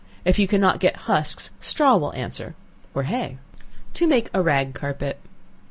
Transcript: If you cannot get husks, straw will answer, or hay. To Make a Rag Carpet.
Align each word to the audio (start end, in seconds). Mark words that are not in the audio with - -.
If 0.25 0.39
you 0.39 0.47
cannot 0.47 0.79
get 0.79 0.95
husks, 1.05 1.51
straw 1.59 1.95
will 1.95 2.11
answer, 2.13 2.55
or 2.95 3.03
hay. 3.03 3.37
To 3.93 4.07
Make 4.07 4.31
a 4.33 4.41
Rag 4.41 4.73
Carpet. 4.73 5.19